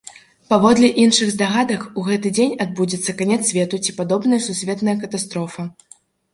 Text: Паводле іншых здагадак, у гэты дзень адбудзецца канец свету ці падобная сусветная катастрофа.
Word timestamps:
Паводле 0.51 0.87
іншых 1.03 1.29
здагадак, 1.35 1.85
у 1.99 2.07
гэты 2.07 2.33
дзень 2.39 2.57
адбудзецца 2.67 3.17
канец 3.21 3.39
свету 3.53 3.83
ці 3.87 3.97
падобная 4.01 4.43
сусветная 4.49 4.99
катастрофа. 5.07 5.71